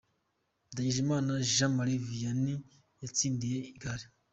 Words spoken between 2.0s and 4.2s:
Vianney yatsindiye igare.